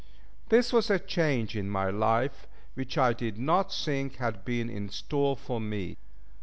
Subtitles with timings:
[0.49, 4.89] This was a change in my life which I did not think had been in
[4.89, 5.95] store for me.